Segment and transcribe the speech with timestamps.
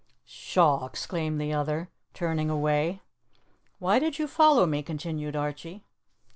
[0.25, 3.01] "Pshaw!" exclaimed the other, turning away.
[3.77, 5.83] "Why did you follow me?" continued Archie.